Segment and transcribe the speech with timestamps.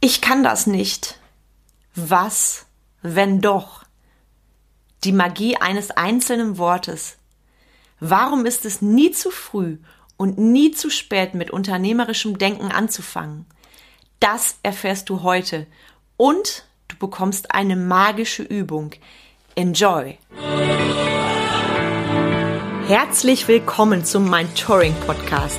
[0.00, 1.18] Ich kann das nicht.
[1.96, 2.66] Was,
[3.02, 3.82] wenn doch?
[5.02, 7.16] Die Magie eines einzelnen Wortes.
[7.98, 9.78] Warum ist es nie zu früh
[10.16, 13.44] und nie zu spät mit unternehmerischem Denken anzufangen?
[14.20, 15.66] Das erfährst du heute
[16.16, 18.92] und du bekommst eine magische Übung.
[19.56, 20.16] Enjoy!
[22.86, 25.58] Herzlich willkommen zum Mind Touring Podcast,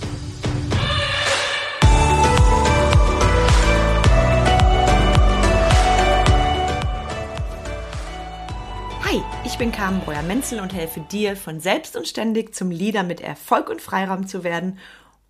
[9.61, 13.79] Bin Carmen Breuer-Menzel und helfe dir, von selbst und ständig zum Leader mit Erfolg und
[13.79, 14.79] Freiraum zu werden,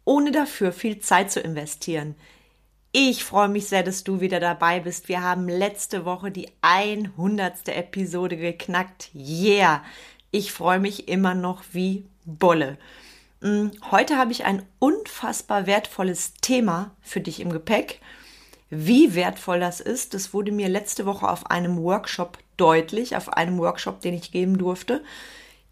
[0.05, 2.15] ohne dafür viel Zeit zu investieren.
[2.93, 5.09] Ich freue mich sehr, dass du wieder dabei bist.
[5.09, 7.67] Wir haben letzte Woche die 100.
[7.75, 9.09] Episode geknackt.
[9.13, 9.83] Yeah!
[10.31, 12.77] Ich freue mich immer noch wie Bolle.
[13.41, 17.99] Mm, heute habe ich ein unfassbar wertvolles Thema für dich im Gepäck.
[18.73, 23.57] Wie wertvoll das ist, das wurde mir letzte Woche auf einem Workshop deutlich, auf einem
[23.57, 25.03] Workshop, den ich geben durfte.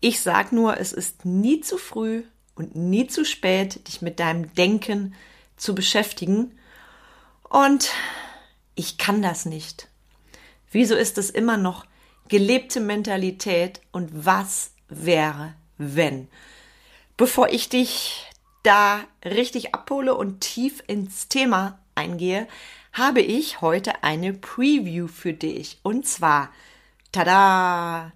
[0.02, 2.24] Ich sage nur, es ist nie zu früh
[2.56, 5.16] und nie zu spät, dich mit deinem Denken
[5.56, 6.60] zu beschäftigen.
[7.50, 7.90] Und
[8.76, 9.88] ich kann das nicht.
[10.70, 11.86] Wieso ist es immer noch
[12.28, 16.28] gelebte Mentalität und was wäre, wenn?
[17.16, 18.28] Bevor ich dich
[18.64, 22.46] da richtig abhole und tief ins Thema eingehe,
[23.00, 25.80] habe ich heute eine Preview für dich.
[25.84, 26.50] Und zwar,
[27.14, 28.12] tada,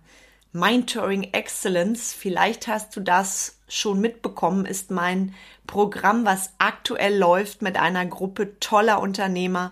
[0.51, 2.13] Mindtouring Excellence.
[2.13, 5.33] Vielleicht hast du das schon mitbekommen, ist mein
[5.65, 9.71] Programm, was aktuell läuft mit einer Gruppe toller Unternehmer,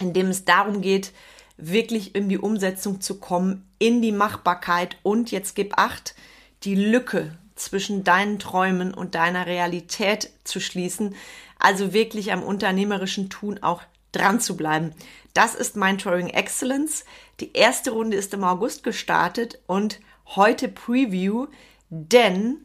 [0.00, 1.12] in dem es darum geht,
[1.56, 6.14] wirklich in die Umsetzung zu kommen, in die Machbarkeit und jetzt gib acht,
[6.62, 11.14] die Lücke zwischen deinen Träumen und deiner Realität zu schließen,
[11.58, 13.82] also wirklich am unternehmerischen Tun auch
[14.12, 14.94] dran zu bleiben.
[15.34, 17.04] Das ist mein Touring Excellence.
[17.40, 21.46] Die erste Runde ist im August gestartet und heute Preview,
[21.88, 22.64] denn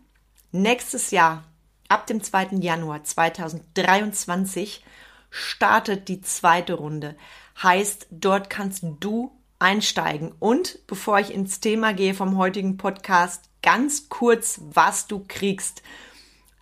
[0.51, 1.43] nächstes Jahr,
[1.87, 2.57] ab dem 2.
[2.59, 4.83] Januar 2023,
[5.29, 7.15] startet die zweite Runde.
[7.61, 10.33] Heißt, dort kannst du einsteigen.
[10.39, 15.81] Und bevor ich ins Thema gehe vom heutigen Podcast, ganz kurz, was du kriegst.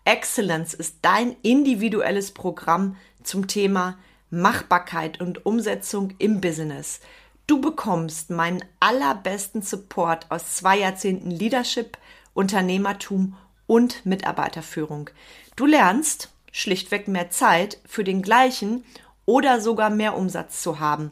[0.05, 3.97] Excellence ist dein individuelles Programm zum Thema
[4.33, 7.01] Machbarkeit und Umsetzung im Business.
[7.45, 11.99] Du bekommst meinen allerbesten Support aus zwei Jahrzehnten Leadership,
[12.33, 13.35] Unternehmertum
[13.67, 15.11] und Mitarbeiterführung.
[15.55, 18.83] Du lernst schlichtweg mehr Zeit für den gleichen
[19.25, 21.11] oder sogar mehr Umsatz zu haben.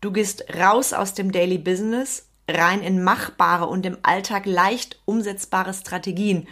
[0.00, 5.74] Du gehst raus aus dem Daily Business, rein in machbare und im Alltag leicht umsetzbare
[5.74, 6.48] Strategien.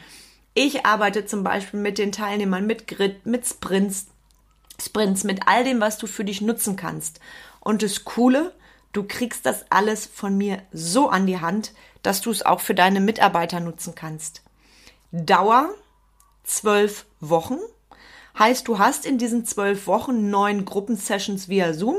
[0.55, 4.06] Ich arbeite zum Beispiel mit den Teilnehmern mit Grid, mit Sprints,
[4.81, 7.20] Sprints, mit all dem, was du für dich nutzen kannst.
[7.60, 8.53] Und das Coole,
[8.92, 11.72] du kriegst das alles von mir so an die Hand,
[12.03, 14.42] dass du es auch für deine Mitarbeiter nutzen kannst.
[15.12, 15.70] Dauer
[16.44, 17.59] zwölf Wochen.
[18.38, 21.97] Heißt, du hast in diesen zwölf Wochen neun Gruppensessions via Zoom.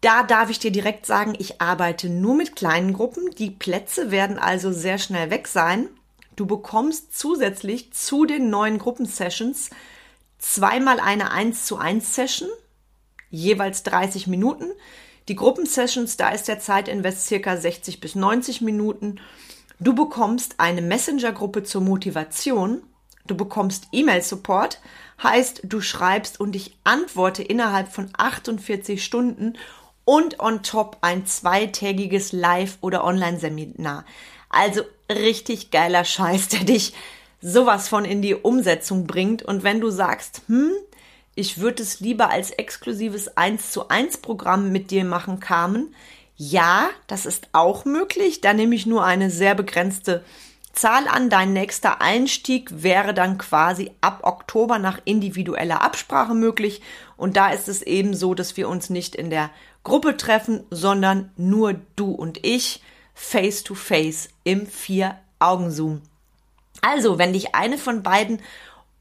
[0.00, 3.30] Da darf ich dir direkt sagen, ich arbeite nur mit kleinen Gruppen.
[3.32, 5.88] Die Plätze werden also sehr schnell weg sein.
[6.36, 9.70] Du bekommst zusätzlich zu den neuen Gruppensessions
[10.38, 12.48] zweimal eine 1 zu 1 Session,
[13.30, 14.66] jeweils 30 Minuten.
[15.28, 19.20] Die Gruppensessions, da ist der Zeitinvest circa 60 bis 90 Minuten.
[19.78, 22.82] Du bekommst eine Messenger-Gruppe zur Motivation.
[23.26, 24.80] Du bekommst E-Mail-Support,
[25.22, 29.58] heißt, du schreibst und ich antworte innerhalb von 48 Stunden
[30.06, 34.06] und on top ein zweitägiges Live- oder Online-Seminar.
[34.48, 34.80] Also
[35.12, 36.94] richtig geiler Scheiß, der dich
[37.40, 39.42] sowas von in die Umsetzung bringt.
[39.42, 40.72] Und wenn du sagst, hm,
[41.34, 45.94] ich würde es lieber als exklusives 1 zu 1 Programm mit dir machen, Carmen,
[46.36, 48.40] ja, das ist auch möglich.
[48.40, 50.24] Da nehme ich nur eine sehr begrenzte
[50.72, 51.30] Zahl an.
[51.30, 56.80] Dein nächster Einstieg wäre dann quasi ab Oktober nach individueller Absprache möglich.
[57.16, 59.50] Und da ist es eben so, dass wir uns nicht in der
[59.82, 62.82] Gruppe treffen, sondern nur du und ich
[63.14, 66.02] face to face im Vier-Augen-Zoom.
[66.80, 68.40] Also, wenn dich eine von beiden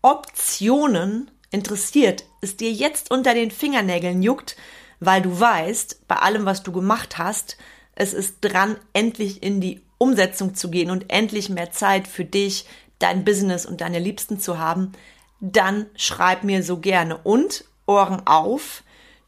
[0.01, 4.55] Optionen interessiert, es dir jetzt unter den Fingernägeln juckt,
[4.99, 7.57] weil du weißt, bei allem, was du gemacht hast,
[7.95, 12.65] es ist dran, endlich in die Umsetzung zu gehen und endlich mehr Zeit für dich,
[12.99, 14.91] dein Business und deine Liebsten zu haben,
[15.39, 17.17] dann schreib mir so gerne.
[17.17, 18.83] Und Ohren auf,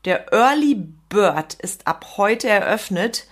[0.05, 0.75] Der Early
[1.09, 3.27] Bird ist ab heute eröffnet.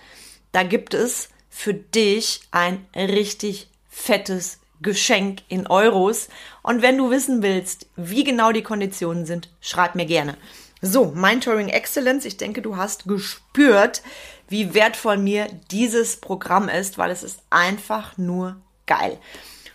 [0.52, 6.28] Da gibt es für dich ein richtig fettes Geschenk in Euros.
[6.62, 10.36] Und wenn du wissen willst, wie genau die Konditionen sind, schreib mir gerne.
[10.80, 12.24] So, Mentoring Excellence.
[12.24, 14.02] Ich denke, du hast gespürt,
[14.48, 19.18] wie wertvoll mir dieses Programm ist, weil es ist einfach nur geil.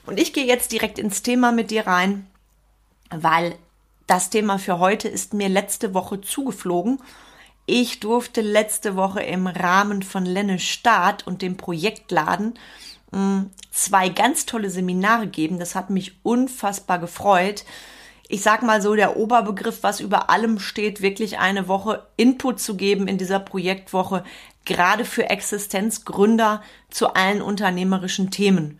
[0.05, 2.27] Und ich gehe jetzt direkt ins Thema mit dir rein,
[3.09, 3.55] weil
[4.07, 6.99] das Thema für heute ist mir letzte Woche zugeflogen.
[7.65, 12.59] Ich durfte letzte Woche im Rahmen von Lenne Start und dem Projektladen
[13.71, 15.59] zwei ganz tolle Seminare geben.
[15.59, 17.65] Das hat mich unfassbar gefreut.
[18.27, 22.75] Ich sag mal so, der Oberbegriff, was über allem steht, wirklich eine Woche Input zu
[22.75, 24.23] geben in dieser Projektwoche,
[24.65, 28.79] gerade für Existenzgründer zu allen unternehmerischen Themen.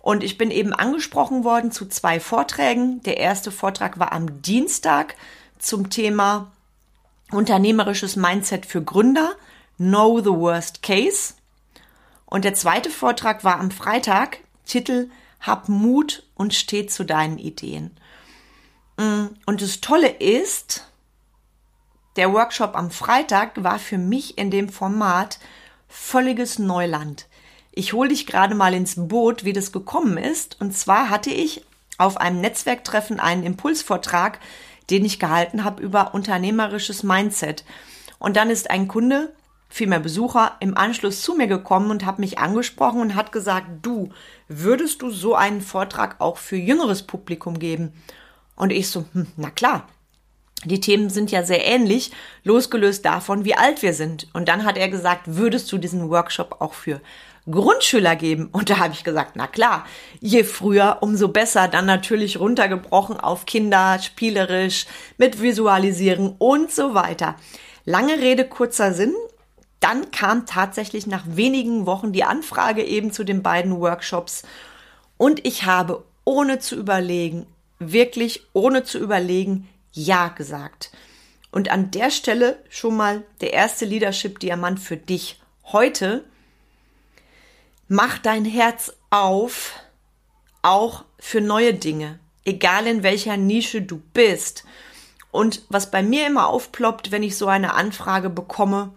[0.00, 3.02] Und ich bin eben angesprochen worden zu zwei Vorträgen.
[3.02, 5.14] Der erste Vortrag war am Dienstag
[5.58, 6.50] zum Thema
[7.30, 9.32] unternehmerisches Mindset für Gründer,
[9.76, 11.34] Know the Worst Case.
[12.30, 15.10] Und der zweite Vortrag war am Freitag, Titel
[15.40, 17.90] Hab Mut und steh zu deinen Ideen.
[18.96, 20.86] Mm, und das Tolle ist,
[22.16, 25.38] der Workshop am Freitag war für mich in dem Format
[25.88, 27.26] völliges Neuland.
[27.72, 30.60] Ich hole dich gerade mal ins Boot, wie das gekommen ist.
[30.60, 31.64] Und zwar hatte ich
[31.98, 34.38] auf einem Netzwerktreffen einen Impulsvortrag,
[34.88, 37.64] den ich gehalten habe über unternehmerisches Mindset.
[38.18, 39.32] Und dann ist ein Kunde,
[39.70, 44.10] vielmehr Besucher, im Anschluss zu mir gekommen und hat mich angesprochen und hat gesagt, du,
[44.48, 47.92] würdest du so einen Vortrag auch für jüngeres Publikum geben?
[48.56, 49.88] Und ich so, hm, na klar,
[50.64, 52.10] die Themen sind ja sehr ähnlich,
[52.44, 54.28] losgelöst davon, wie alt wir sind.
[54.34, 57.00] Und dann hat er gesagt, würdest du diesen Workshop auch für
[57.50, 58.50] Grundschüler geben?
[58.52, 59.86] Und da habe ich gesagt, na klar,
[60.20, 61.68] je früher, umso besser.
[61.68, 64.86] Dann natürlich runtergebrochen auf Kinder, spielerisch,
[65.16, 67.36] mit Visualisieren und so weiter.
[67.86, 69.14] Lange Rede, kurzer Sinn.
[69.80, 74.42] Dann kam tatsächlich nach wenigen Wochen die Anfrage eben zu den beiden Workshops.
[75.16, 77.46] Und ich habe ohne zu überlegen,
[77.78, 80.92] wirklich ohne zu überlegen, ja gesagt.
[81.50, 86.24] Und an der Stelle schon mal der erste Leadership-Diamant für dich heute.
[87.88, 89.74] Mach dein Herz auf,
[90.62, 94.64] auch für neue Dinge, egal in welcher Nische du bist.
[95.32, 98.92] Und was bei mir immer aufploppt, wenn ich so eine Anfrage bekomme,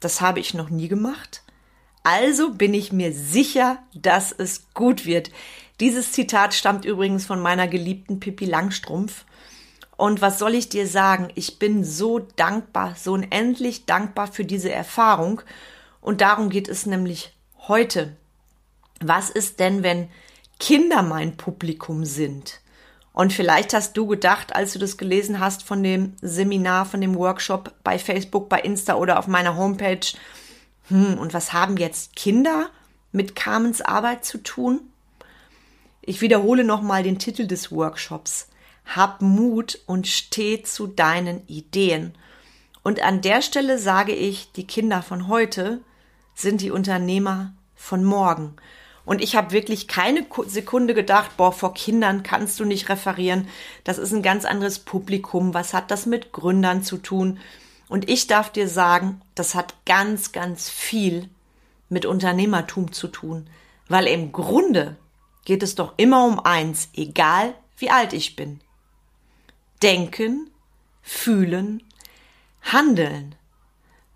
[0.00, 1.42] das habe ich noch nie gemacht.
[2.02, 5.30] Also bin ich mir sicher, dass es gut wird.
[5.80, 9.24] Dieses Zitat stammt übrigens von meiner geliebten Pippi Langstrumpf.
[9.96, 11.28] Und was soll ich dir sagen?
[11.34, 15.42] Ich bin so dankbar, so unendlich dankbar für diese Erfahrung.
[16.00, 17.34] Und darum geht es nämlich
[17.66, 18.16] heute.
[19.00, 20.08] Was ist denn, wenn
[20.60, 22.60] Kinder mein Publikum sind?
[23.16, 27.14] Und vielleicht hast du gedacht, als du das gelesen hast von dem Seminar, von dem
[27.14, 30.06] Workshop bei Facebook, bei Insta oder auf meiner Homepage,
[30.88, 32.68] hm, und was haben jetzt Kinder
[33.12, 34.82] mit Carmens Arbeit zu tun?
[36.02, 38.48] Ich wiederhole nochmal den Titel des Workshops.
[38.84, 42.14] Hab Mut und steh zu deinen Ideen.
[42.82, 45.80] Und an der Stelle sage ich, die Kinder von heute
[46.34, 48.56] sind die Unternehmer von morgen.
[49.06, 53.48] Und ich habe wirklich keine Sekunde gedacht, boah, vor Kindern kannst du nicht referieren.
[53.84, 55.54] Das ist ein ganz anderes Publikum.
[55.54, 57.38] Was hat das mit Gründern zu tun?
[57.88, 61.30] Und ich darf dir sagen, das hat ganz, ganz viel
[61.88, 63.48] mit Unternehmertum zu tun.
[63.88, 64.96] Weil im Grunde
[65.46, 68.60] geht es doch immer um eins, egal wie alt ich bin
[69.82, 70.50] denken,
[71.02, 71.82] fühlen,
[72.62, 73.34] handeln.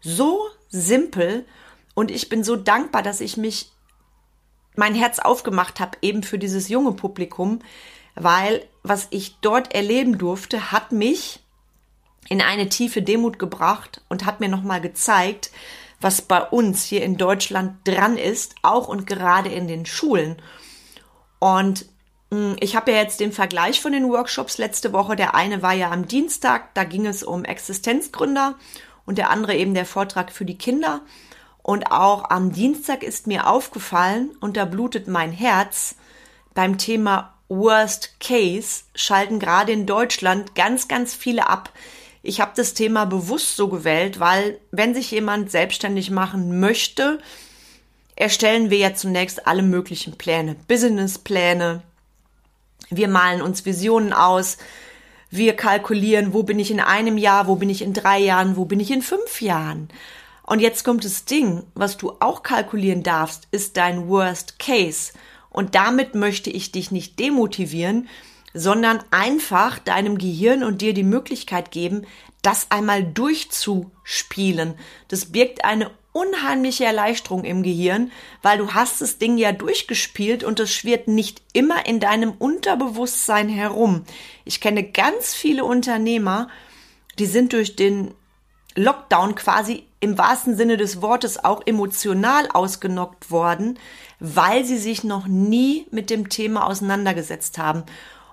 [0.01, 1.47] So simpel
[1.95, 3.71] und ich bin so dankbar, dass ich mich
[4.77, 7.61] mein Herz aufgemacht habe eben für dieses junge Publikum,
[8.15, 11.41] weil was ich dort erleben durfte, hat mich
[12.29, 15.51] in eine tiefe Demut gebracht und hat mir nochmal gezeigt,
[16.01, 20.41] was bei uns hier in Deutschland dran ist, auch und gerade in den Schulen.
[21.39, 21.87] Und
[22.33, 25.17] hm, ich habe ja jetzt den Vergleich von den Workshops letzte Woche.
[25.17, 28.55] Der eine war ja am Dienstag, da ging es um Existenzgründer
[29.05, 31.03] und der andere eben der Vortrag für die Kinder.
[31.63, 35.95] Und auch am Dienstag ist mir aufgefallen, und da blutet mein Herz,
[36.55, 41.71] beim Thema Worst Case schalten gerade in Deutschland ganz, ganz viele ab.
[42.23, 47.19] Ich habe das Thema bewusst so gewählt, weil wenn sich jemand selbstständig machen möchte,
[48.17, 51.83] erstellen wir ja zunächst alle möglichen Pläne, Businesspläne,
[52.91, 54.59] wir malen uns Visionen aus.
[55.31, 58.65] Wir kalkulieren, wo bin ich in einem Jahr, wo bin ich in drei Jahren, wo
[58.65, 59.89] bin ich in fünf Jahren.
[60.51, 65.13] Und jetzt kommt das Ding, was du auch kalkulieren darfst, ist dein Worst Case.
[65.49, 68.09] Und damit möchte ich dich nicht demotivieren,
[68.53, 72.05] sondern einfach deinem Gehirn und dir die Möglichkeit geben,
[72.43, 74.75] das einmal durchzuspielen.
[75.07, 78.11] Das birgt eine unheimliche Erleichterung im Gehirn,
[78.43, 83.49] weil du hast das Ding ja durchgespielt und es schwirrt nicht immer in deinem Unterbewusstsein
[83.49, 84.05] herum.
[84.45, 86.49] Ich kenne ganz viele Unternehmer,
[87.21, 88.15] die sind durch den
[88.75, 93.79] Lockdown quasi im wahrsten Sinne des Wortes auch emotional ausgenockt worden,
[94.19, 97.85] weil sie sich noch nie mit dem Thema auseinandergesetzt haben.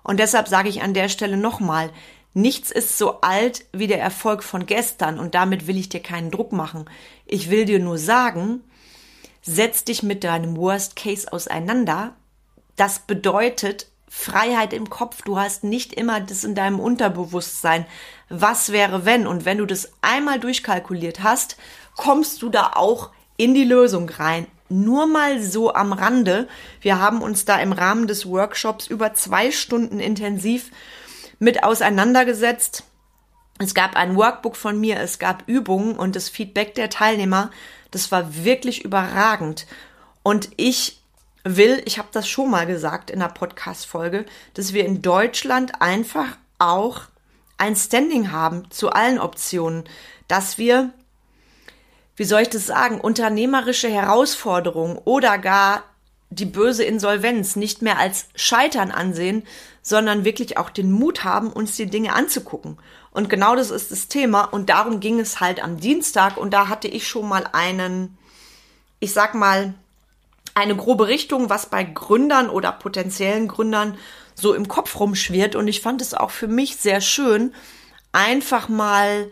[0.04, 1.92] Und deshalb sage ich an der Stelle nochmal,
[2.34, 6.32] nichts ist so alt wie der Erfolg von gestern und damit will ich dir keinen
[6.32, 6.86] Druck machen.
[7.26, 8.64] Ich will dir nur sagen,
[9.42, 12.16] setz dich mit deinem Worst Case auseinander.
[12.78, 15.22] Das bedeutet Freiheit im Kopf.
[15.24, 17.86] Du hast nicht immer das in deinem Unterbewusstsein.
[18.30, 19.28] Was wäre wenn?
[19.28, 21.58] Und wenn du das einmal durchkalkuliert hast,
[21.96, 24.48] kommst du da auch in die Lösung rein.
[24.70, 26.48] Nur mal so am Rande.
[26.82, 30.72] Wir haben uns da im Rahmen des Workshops über zwei Stunden intensiv
[31.40, 32.84] mit auseinandergesetzt.
[33.60, 37.50] Es gab ein Workbook von mir, es gab Übungen und das Feedback der Teilnehmer,
[37.92, 39.66] das war wirklich überragend.
[40.22, 41.02] Und ich
[41.56, 46.38] will, ich habe das schon mal gesagt in der Podcast-Folge, dass wir in Deutschland einfach
[46.60, 47.04] auch
[47.58, 49.86] ein Standing haben zu allen Optionen,
[50.28, 50.92] dass wir
[52.18, 55.84] wie soll ich das sagen, unternehmerische Herausforderungen oder gar
[56.30, 59.44] die böse Insolvenz nicht mehr als Scheitern ansehen,
[59.82, 62.78] sondern wirklich auch den Mut haben, uns die Dinge anzugucken.
[63.12, 66.68] Und genau das ist das Thema und darum ging es halt am Dienstag und da
[66.68, 68.18] hatte ich schon mal einen,
[69.00, 69.76] ich sag mal,
[70.58, 73.98] eine grobe Richtung, was bei Gründern oder potenziellen Gründern
[74.34, 77.54] so im Kopf rumschwirrt und ich fand es auch für mich sehr schön,
[78.12, 79.30] einfach mal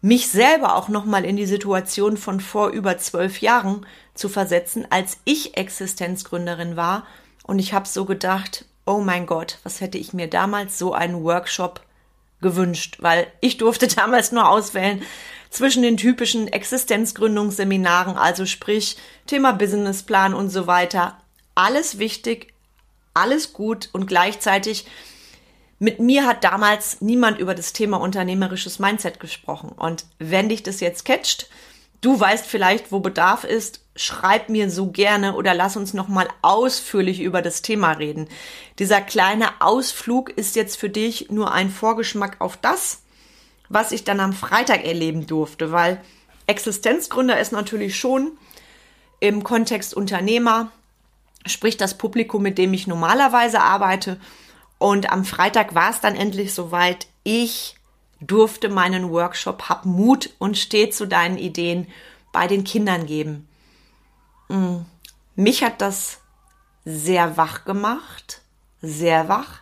[0.00, 5.18] mich selber auch nochmal in die Situation von vor über zwölf Jahren zu versetzen, als
[5.24, 7.06] ich Existenzgründerin war.
[7.42, 11.24] Und ich habe so gedacht, oh mein Gott, was hätte ich mir damals so einen
[11.24, 11.80] Workshop
[12.42, 15.02] gewünscht, weil ich durfte damals nur auswählen
[15.54, 18.96] zwischen den typischen Existenzgründungsseminaren, also sprich
[19.26, 21.16] Thema Businessplan und so weiter.
[21.54, 22.52] Alles wichtig,
[23.14, 24.84] alles gut und gleichzeitig
[25.78, 29.68] mit mir hat damals niemand über das Thema unternehmerisches Mindset gesprochen.
[29.70, 31.48] Und wenn dich das jetzt catcht,
[32.00, 37.20] du weißt vielleicht, wo Bedarf ist, schreib mir so gerne oder lass uns nochmal ausführlich
[37.20, 38.28] über das Thema reden.
[38.80, 43.03] Dieser kleine Ausflug ist jetzt für dich nur ein Vorgeschmack auf das,
[43.68, 46.00] was ich dann am Freitag erleben durfte, weil
[46.46, 48.32] Existenzgründer ist natürlich schon
[49.20, 50.70] im Kontext Unternehmer,
[51.46, 54.18] sprich das Publikum, mit dem ich normalerweise arbeite
[54.78, 57.06] und am Freitag war es dann endlich soweit.
[57.22, 57.76] Ich
[58.20, 61.86] durfte meinen Workshop Hab Mut und steh zu deinen Ideen
[62.32, 63.48] bei den Kindern geben.
[64.48, 64.80] Mm.
[65.36, 66.20] Mich hat das
[66.84, 68.42] sehr wach gemacht,
[68.82, 69.60] sehr wach,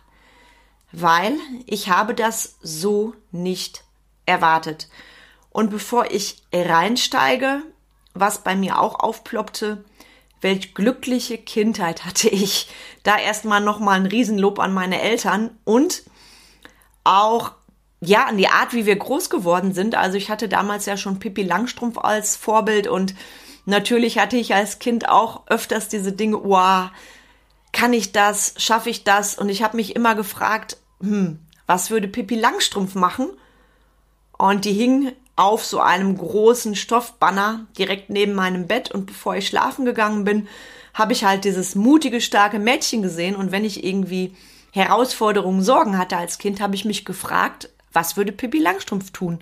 [0.91, 3.83] weil ich habe das so nicht
[4.25, 4.89] erwartet.
[5.49, 7.61] Und bevor ich reinsteige,
[8.13, 9.83] was bei mir auch aufploppte,
[10.41, 12.69] welch glückliche Kindheit hatte ich.
[13.03, 16.03] Da erstmal nochmal ein Riesenlob an meine Eltern und
[17.03, 17.51] auch
[18.05, 19.95] ja, an die Art, wie wir groß geworden sind.
[19.95, 23.15] Also ich hatte damals ja schon Pippi Langstrumpf als Vorbild und
[23.65, 26.89] natürlich hatte ich als Kind auch öfters diese Dinge, wow,
[27.71, 29.37] kann ich das, schaffe ich das?
[29.37, 33.29] Und ich habe mich immer gefragt, hm, was würde Pippi Langstrumpf machen?
[34.43, 39.47] Und die hing auf so einem großen Stoffbanner direkt neben meinem Bett und bevor ich
[39.47, 40.49] schlafen gegangen bin,
[40.93, 44.35] habe ich halt dieses mutige, starke Mädchen gesehen und wenn ich irgendwie
[44.71, 49.39] Herausforderungen, Sorgen hatte als Kind, habe ich mich gefragt, was würde Pippi Langstrumpf tun?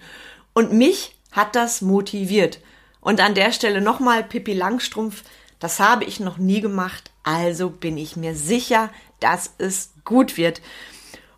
[0.53, 2.59] Und mich hat das motiviert.
[2.99, 5.23] Und an der Stelle nochmal Pippi Langstrumpf,
[5.57, 10.61] das habe ich noch nie gemacht, also bin ich mir sicher, dass es gut wird.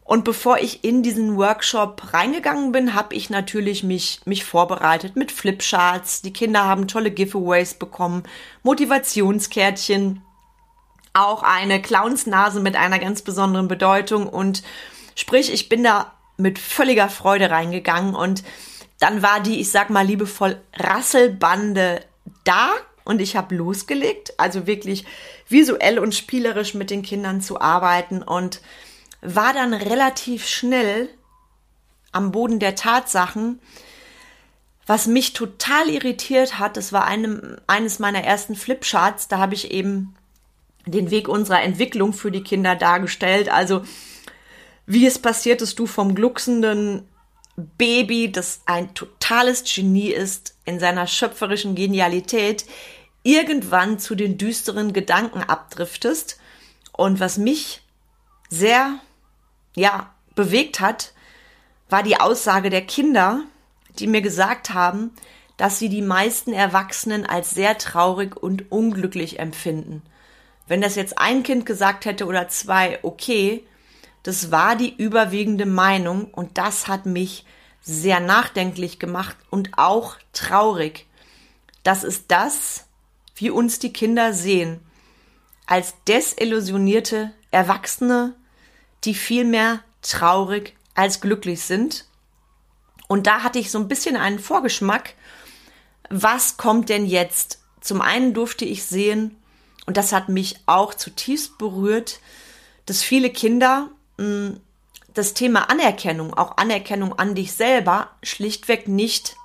[0.05, 5.31] Und bevor ich in diesen Workshop reingegangen bin, habe ich natürlich mich, mich vorbereitet mit
[5.31, 6.21] Flipcharts.
[6.21, 8.23] Die Kinder haben tolle Giveaways bekommen,
[8.63, 10.21] Motivationskärtchen,
[11.13, 14.27] auch eine Clownsnase mit einer ganz besonderen Bedeutung.
[14.27, 14.63] Und
[15.15, 18.43] sprich, ich bin da mit völliger Freude reingegangen und
[18.99, 22.01] dann war die, ich sag mal liebevoll, Rasselbande
[22.43, 22.71] da
[23.05, 25.05] und ich habe losgelegt, also wirklich
[25.47, 28.61] visuell und spielerisch mit den Kindern zu arbeiten und
[29.23, 31.09] war dann relativ schnell
[32.11, 33.59] am Boden der Tatsachen.
[34.85, 39.71] Was mich total irritiert hat, das war einem, eines meiner ersten Flipcharts, da habe ich
[39.71, 40.13] eben
[40.85, 43.47] den Weg unserer Entwicklung für die Kinder dargestellt.
[43.47, 43.83] Also
[44.85, 47.07] wie es passiert, dass du vom glucksenden
[47.55, 52.65] Baby, das ein totales Genie ist in seiner schöpferischen Genialität,
[53.21, 56.39] irgendwann zu den düsteren Gedanken abdriftest.
[56.91, 57.81] Und was mich
[58.49, 58.99] sehr
[59.75, 61.13] ja, bewegt hat,
[61.89, 63.41] war die Aussage der Kinder,
[63.99, 65.11] die mir gesagt haben,
[65.57, 70.01] dass sie die meisten Erwachsenen als sehr traurig und unglücklich empfinden.
[70.67, 73.63] Wenn das jetzt ein Kind gesagt hätte oder zwei, okay,
[74.23, 77.45] das war die überwiegende Meinung und das hat mich
[77.81, 81.05] sehr nachdenklich gemacht und auch traurig.
[81.83, 82.85] Das ist das,
[83.35, 84.79] wie uns die Kinder sehen,
[85.65, 88.35] als desillusionierte Erwachsene,
[89.05, 92.05] die vielmehr traurig als glücklich sind.
[93.07, 95.13] Und da hatte ich so ein bisschen einen Vorgeschmack,
[96.09, 97.59] was kommt denn jetzt?
[97.81, 99.37] Zum einen durfte ich sehen,
[99.85, 102.19] und das hat mich auch zutiefst berührt,
[102.85, 104.59] dass viele Kinder mh, hm,
[105.13, 109.35] das Thema Anerkennung, auch Anerkennung an dich selber, schlichtweg nicht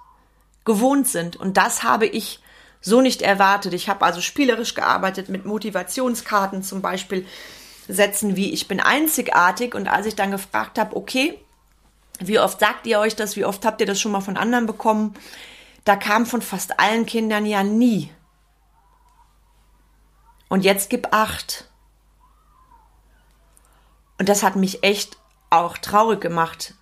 [0.65, 1.37] gewohnt sind.
[1.37, 2.41] Und das habe ich
[2.81, 3.75] so nicht erwartet.
[3.75, 7.27] Ich habe also spielerisch gearbeitet mit Motivationskarten zum Beispiel
[7.89, 9.75] Sätzen wie ich bin einzigartig.
[9.75, 11.39] Und als ich dann gefragt habe, okay,
[12.21, 13.37] wie oft sagt ihr euch das?
[13.37, 15.15] Wie oft habt ihr das schon mal von anderen bekommen?
[15.85, 18.11] Da kam von fast allen Kindern ja nie.
[20.49, 21.69] Und jetzt gib acht.
[24.19, 25.17] Und das hat mich echt
[25.51, 26.75] auch traurig gemacht.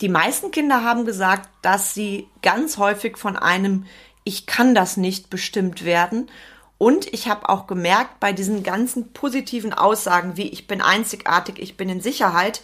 [0.00, 3.86] Die meisten Kinder haben gesagt, dass sie ganz häufig von einem
[4.24, 6.30] Ich kann das nicht bestimmt werden.
[6.78, 11.76] Und ich habe auch gemerkt, bei diesen ganzen positiven Aussagen wie ich bin einzigartig, ich
[11.76, 12.60] bin in Sicherheit,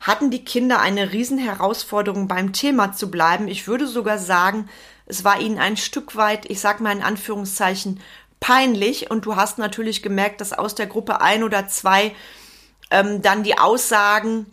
[0.00, 3.48] hatten die Kinder eine Riesenherausforderung beim Thema zu bleiben.
[3.48, 4.68] Ich würde sogar sagen,
[5.06, 8.00] es war ihnen ein Stück weit, ich sag mal in Anführungszeichen,
[8.40, 9.10] peinlich.
[9.10, 12.14] Und du hast natürlich gemerkt, dass aus der Gruppe ein oder zwei
[12.90, 14.46] ähm, dann die Aussagen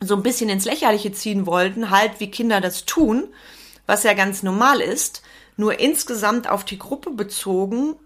[0.00, 3.28] so ein bisschen ins Lächerliche ziehen wollten, halt wie Kinder das tun,
[3.86, 5.22] was ja ganz normal ist.
[5.56, 7.96] Nur insgesamt auf die Gruppe bezogen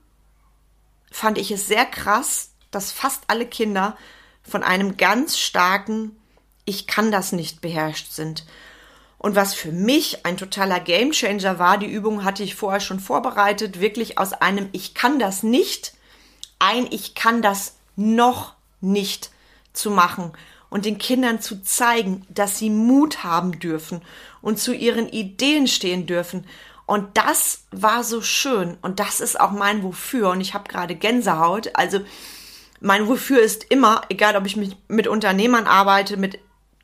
[1.13, 3.97] fand ich es sehr krass, dass fast alle Kinder
[4.43, 6.17] von einem ganz starken
[6.65, 8.45] ich kann das nicht beherrscht sind.
[9.19, 13.81] Und was für mich ein totaler Gamechanger war, die Übung hatte ich vorher schon vorbereitet,
[13.81, 15.95] wirklich aus einem Ich kann das nicht,
[16.59, 19.31] ein Ich kann das noch nicht
[19.73, 20.33] zu machen
[20.71, 24.03] und den Kindern zu zeigen, dass sie Mut haben dürfen
[24.41, 26.47] und zu ihren Ideen stehen dürfen.
[26.93, 30.95] Und das war so schön und das ist auch mein Wofür und ich habe gerade
[30.95, 31.71] Gänsehaut.
[31.73, 32.01] Also
[32.81, 36.39] mein Wofür ist immer, egal ob ich mit, mit Unternehmern arbeite, mit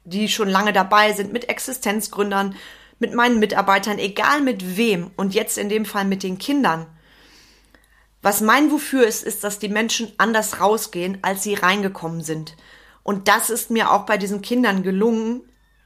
[0.04, 2.56] die schon lange dabei sind, mit Existenzgründern,
[2.98, 6.86] mit meinen Mitarbeitern, egal mit wem und jetzt in dem Fall mit den Kindern.
[8.22, 12.56] Was mein Wofür ist, ist, dass die Menschen anders rausgehen, als sie reingekommen sind.
[13.02, 15.42] Und das ist mir auch bei diesen Kindern gelungen,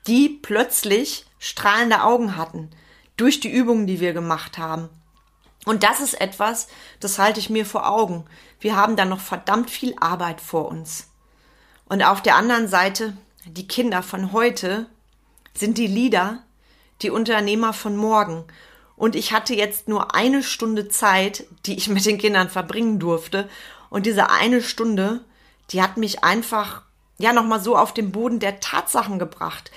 [0.06, 2.70] die plötzlich strahlende Augen hatten
[3.16, 4.88] durch die Übungen, die wir gemacht haben.
[5.64, 6.68] Und das ist etwas,
[7.00, 8.24] das halte ich mir vor Augen.
[8.60, 11.08] Wir haben da noch verdammt viel Arbeit vor uns.
[11.86, 14.86] Und auf der anderen Seite die Kinder von heute
[15.54, 16.44] sind die Leader,
[17.02, 18.44] die Unternehmer von morgen.
[18.96, 23.48] Und ich hatte jetzt nur eine Stunde Zeit, die ich mit den Kindern verbringen durfte.
[23.90, 25.24] Und diese eine Stunde,
[25.70, 26.82] die hat mich einfach,
[27.18, 29.72] ja, nochmal so auf den Boden der Tatsachen gebracht.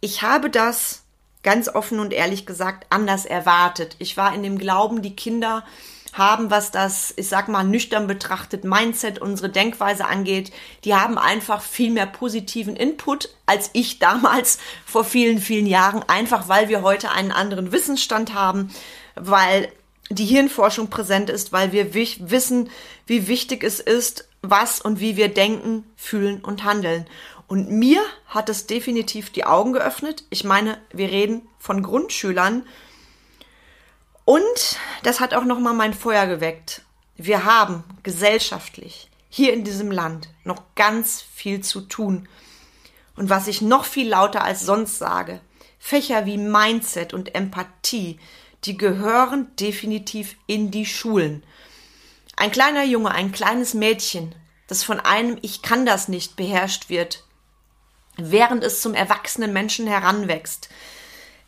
[0.00, 1.01] Ich habe das
[1.42, 3.96] ganz offen und ehrlich gesagt anders erwartet.
[3.98, 5.64] Ich war in dem Glauben, die Kinder
[6.12, 10.52] haben, was das, ich sag mal, nüchtern betrachtet Mindset, unsere Denkweise angeht.
[10.84, 16.48] Die haben einfach viel mehr positiven Input als ich damals vor vielen, vielen Jahren, einfach
[16.48, 18.70] weil wir heute einen anderen Wissensstand haben,
[19.14, 19.68] weil
[20.10, 22.70] die Hirnforschung präsent ist, weil wir wissen,
[23.06, 27.06] wie wichtig es ist, was und wie wir denken, fühlen und handeln.
[27.52, 30.24] Und mir hat es definitiv die Augen geöffnet.
[30.30, 32.64] Ich meine, wir reden von Grundschülern,
[34.24, 36.80] und das hat auch nochmal mein Feuer geweckt.
[37.18, 42.26] Wir haben gesellschaftlich hier in diesem Land noch ganz viel zu tun.
[43.16, 45.42] Und was ich noch viel lauter als sonst sage,
[45.78, 48.18] Fächer wie Mindset und Empathie,
[48.64, 51.42] die gehören definitiv in die Schulen.
[52.34, 54.34] Ein kleiner Junge, ein kleines Mädchen,
[54.68, 57.24] das von einem Ich kann das nicht beherrscht wird,
[58.16, 60.68] während es zum erwachsenen Menschen heranwächst,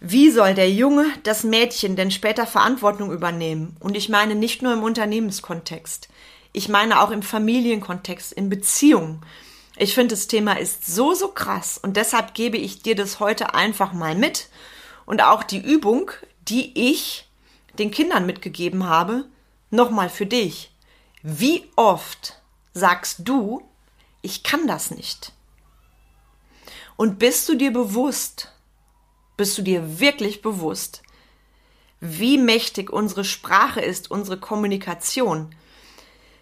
[0.00, 3.76] wie soll der Junge, das Mädchen denn später Verantwortung übernehmen?
[3.80, 6.08] Und ich meine nicht nur im Unternehmenskontext.
[6.52, 9.22] Ich meine auch im Familienkontext, in Beziehungen.
[9.76, 13.54] Ich finde, das Thema ist so, so krass und deshalb gebe ich dir das heute
[13.54, 14.48] einfach mal mit
[15.04, 16.10] und auch die Übung,
[16.48, 17.26] die ich
[17.78, 19.24] den Kindern mitgegeben habe,
[19.70, 20.70] nochmal für dich.
[21.22, 22.40] Wie oft
[22.72, 23.62] sagst du,
[24.22, 25.32] ich kann das nicht?
[26.96, 28.52] Und bist du dir bewusst,
[29.36, 31.02] bist du dir wirklich bewusst,
[32.00, 35.54] wie mächtig unsere Sprache ist, unsere Kommunikation?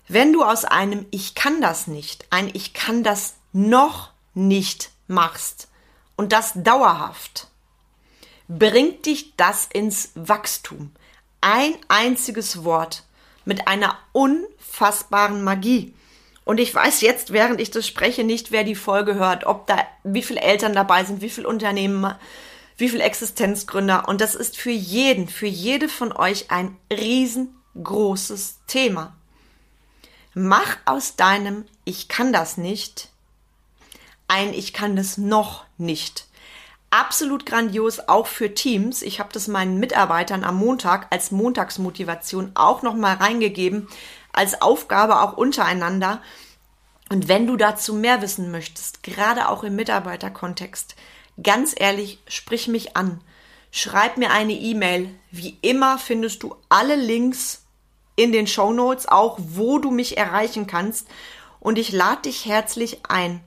[0.09, 5.69] Wenn du aus einem Ich kann das nicht, ein Ich kann das noch nicht machst
[6.17, 7.49] und das dauerhaft,
[8.49, 10.91] bringt dich das ins Wachstum.
[11.41, 13.05] Ein einziges Wort
[13.45, 15.95] mit einer unfassbaren Magie.
[16.45, 19.79] Und ich weiß jetzt, während ich das spreche, nicht, wer die Folge hört, ob da,
[20.03, 22.15] wie viele Eltern dabei sind, wie viele Unternehmen,
[22.77, 24.09] wie viele Existenzgründer.
[24.09, 29.17] Und das ist für jeden, für jede von euch ein riesengroßes Thema.
[30.35, 33.13] Mach aus deinem Ich kann das nicht
[34.33, 36.27] ein Ich kann das noch nicht.
[36.89, 39.03] Absolut grandios, auch für Teams.
[39.03, 43.89] Ich habe das meinen Mitarbeitern am Montag als Montagsmotivation auch nochmal reingegeben,
[44.33, 46.23] als Aufgabe auch untereinander.
[47.11, 50.97] Und wenn du dazu mehr wissen möchtest, gerade auch im Mitarbeiterkontext,
[51.43, 53.21] ganz ehrlich, sprich mich an.
[53.71, 55.15] Schreib mir eine E-Mail.
[55.31, 57.65] Wie immer findest du alle Links
[58.17, 61.09] in den Show Notes, auch wo du mich erreichen kannst.
[61.61, 63.41] Und ich lade dich herzlich ein.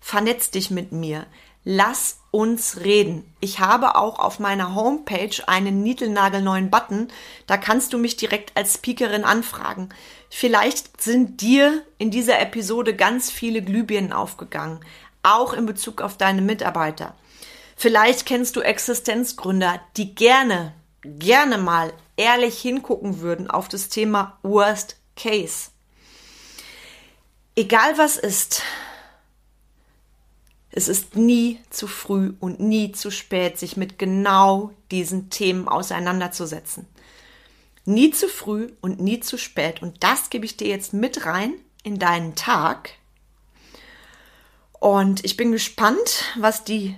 [0.00, 1.26] Vernetz dich mit mir.
[1.62, 3.32] Lass uns reden.
[3.40, 7.08] Ich habe auch auf meiner Homepage einen nietelnagelneuen Button.
[7.46, 9.90] Da kannst du mich direkt als Speakerin anfragen.
[10.30, 14.80] Vielleicht sind dir in dieser Episode ganz viele Glühbirnen aufgegangen,
[15.22, 17.14] auch in Bezug auf deine Mitarbeiter.
[17.76, 24.96] Vielleicht kennst du Existenzgründer, die gerne, gerne mal ehrlich hingucken würden auf das Thema Worst
[25.16, 25.70] Case.
[27.56, 28.62] Egal was ist,
[30.70, 36.86] es ist nie zu früh und nie zu spät, sich mit genau diesen Themen auseinanderzusetzen.
[37.90, 39.82] Nie zu früh und nie zu spät.
[39.82, 42.90] Und das gebe ich dir jetzt mit rein in deinen Tag.
[44.78, 46.96] Und ich bin gespannt, was die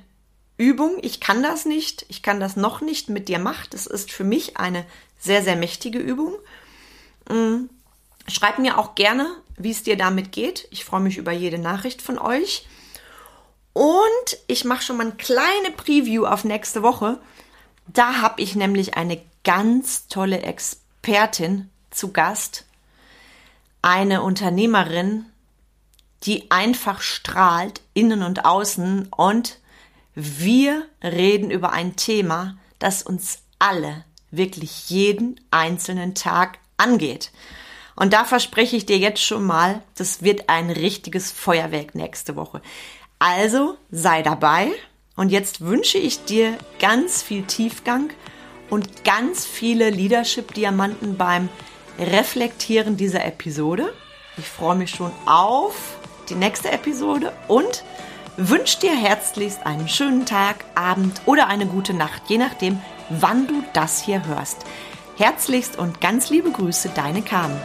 [0.59, 3.73] Übung, ich kann das nicht, ich kann das noch nicht mit dir macht.
[3.73, 4.85] Das ist für mich eine
[5.19, 6.35] sehr, sehr mächtige Übung.
[7.29, 7.71] Mm.
[8.29, 9.27] Schreib mir auch gerne,
[9.57, 10.69] wie es dir damit geht.
[10.71, 12.69] Ich freue mich über jede Nachricht von euch.
[13.73, 17.19] Und ich mache schon mal eine kleine Preview auf nächste Woche.
[17.87, 20.43] Da habe ich nämlich eine ganz tolle
[21.03, 22.65] Expertin zu Gast.
[23.83, 25.25] Eine Unternehmerin,
[26.23, 29.09] die einfach strahlt, innen und außen.
[29.09, 29.59] Und
[30.15, 37.33] wir reden über ein Thema, das uns alle wirklich jeden einzelnen Tag angeht.
[37.97, 42.63] Und da verspreche ich dir jetzt schon mal, das wird ein richtiges Feuerwerk nächste Woche.
[43.19, 44.71] Also sei dabei
[45.17, 48.11] und jetzt wünsche ich dir ganz viel Tiefgang
[48.73, 51.51] und ganz viele Leadership-Diamanten beim
[51.99, 53.93] Reflektieren dieser Episode.
[54.39, 55.75] Ich freue mich schon auf
[56.31, 57.85] die nächste Episode und
[58.39, 62.81] wünsche dir herzlichst einen schönen Tag, Abend oder eine gute Nacht, je nachdem,
[63.11, 64.65] wann du das hier hörst.
[65.19, 67.61] Herzlichst und ganz liebe Grüße, deine Carmen.